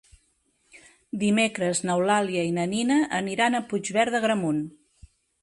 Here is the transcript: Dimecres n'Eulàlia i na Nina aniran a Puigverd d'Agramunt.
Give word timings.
Dimecres 1.23 1.81
n'Eulàlia 1.89 2.47
i 2.49 2.55
na 2.57 2.65
Nina 2.73 2.99
aniran 3.21 3.59
a 3.59 3.63
Puigverd 3.71 4.19
d'Agramunt. 4.19 4.65